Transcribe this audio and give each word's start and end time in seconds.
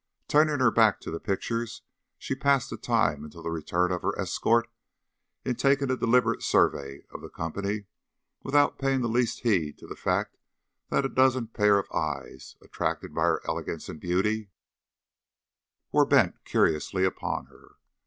Turning 0.27 0.57
her 0.57 0.71
back 0.71 0.99
to 0.99 1.11
the 1.11 1.19
pictures, 1.19 1.83
she 2.17 2.33
passed 2.33 2.71
the 2.71 2.75
time 2.77 3.23
until 3.23 3.43
the 3.43 3.51
return 3.51 3.91
of 3.91 4.01
her 4.01 4.17
escort 4.19 4.67
in 5.45 5.53
taking 5.53 5.91
a 5.91 5.95
deliberate 5.95 6.41
survey 6.41 7.01
of 7.11 7.21
the 7.21 7.29
company, 7.29 7.85
without 8.41 8.79
paying 8.79 9.01
the 9.01 9.07
least 9.07 9.41
heed 9.41 9.77
to 9.77 9.85
the 9.85 9.95
fact 9.95 10.37
that 10.89 11.05
a 11.05 11.07
dozen 11.07 11.45
pair 11.49 11.77
of 11.77 11.85
eyes, 11.91 12.55
attracted 12.63 13.13
by 13.13 13.21
her 13.25 13.41
elegance 13.47 13.87
and 13.89 13.99
beauty, 13.99 14.49
were 15.91 16.03
bent 16.07 16.43
curiously 16.45 17.05
upon 17.05 17.45
her. 17.45 17.75